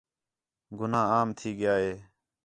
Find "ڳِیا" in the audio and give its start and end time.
1.59-1.73